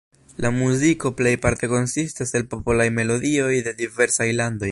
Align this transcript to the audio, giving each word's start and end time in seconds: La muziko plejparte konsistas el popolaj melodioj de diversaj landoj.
La 0.43 0.49
muziko 0.53 1.11
plejparte 1.19 1.69
konsistas 1.73 2.33
el 2.41 2.47
popolaj 2.55 2.89
melodioj 2.97 3.53
de 3.69 3.77
diversaj 3.83 4.31
landoj. 4.41 4.59